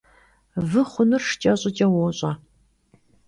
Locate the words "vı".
0.69-0.81